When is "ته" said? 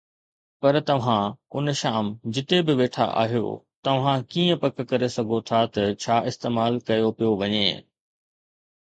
5.73-5.83